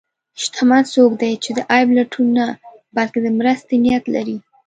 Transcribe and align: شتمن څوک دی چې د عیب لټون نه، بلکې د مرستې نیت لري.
شتمن 0.41 0.83
څوک 0.93 1.11
دی 1.21 1.31
چې 1.43 1.49
د 1.57 1.59
عیب 1.71 1.89
لټون 1.97 2.27
نه، 2.37 2.45
بلکې 2.95 3.19
د 3.23 3.27
مرستې 3.39 3.75
نیت 3.85 4.05
لري. 4.15 4.37